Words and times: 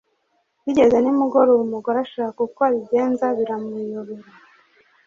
bigeze 0.63 0.95
nimugoroba 0.99 1.61
umugore 1.67 1.97
ashaka 2.05 2.37
uko 2.47 2.59
abigenza 2.69 3.25
biramuyobera! 3.37 4.27